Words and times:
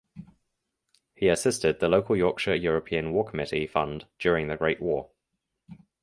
He 1.13 1.27
assisted 1.29 1.79
the 1.79 1.87
local 1.87 2.15
Yorkshire 2.17 2.55
European 2.55 3.13
War 3.13 3.23
Committee 3.29 3.67
Fund 3.67 4.07
during 4.17 4.47
the 4.47 4.57
Great 4.57 4.81
War. 4.81 5.11